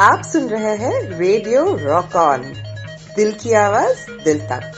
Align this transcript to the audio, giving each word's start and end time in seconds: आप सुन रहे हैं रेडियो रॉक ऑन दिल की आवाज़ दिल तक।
आप 0.00 0.22
सुन 0.22 0.48
रहे 0.48 0.76
हैं 0.76 1.18
रेडियो 1.18 1.76
रॉक 1.76 2.14
ऑन 2.16 2.42
दिल 3.16 3.32
की 3.32 3.52
आवाज़ 3.52 3.98
दिल 4.24 4.38
तक। 4.40 4.72